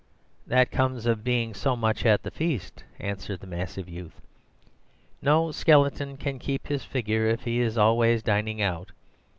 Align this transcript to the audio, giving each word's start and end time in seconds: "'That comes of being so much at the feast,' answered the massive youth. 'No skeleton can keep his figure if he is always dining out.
"'That 0.47 0.71
comes 0.71 1.05
of 1.05 1.23
being 1.23 1.53
so 1.53 1.75
much 1.75 2.07
at 2.07 2.23
the 2.23 2.31
feast,' 2.31 2.83
answered 2.97 3.39
the 3.39 3.45
massive 3.45 3.87
youth. 3.87 4.19
'No 5.21 5.51
skeleton 5.51 6.17
can 6.17 6.39
keep 6.39 6.65
his 6.65 6.83
figure 6.83 7.27
if 7.27 7.43
he 7.43 7.59
is 7.59 7.77
always 7.77 8.23
dining 8.23 8.63
out. 8.63 8.93